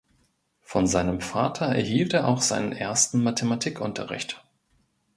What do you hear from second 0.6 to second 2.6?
Von seinem Vater erhielt er auch